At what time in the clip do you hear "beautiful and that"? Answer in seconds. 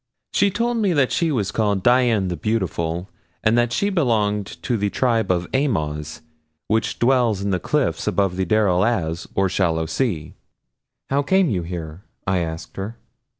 2.35-3.71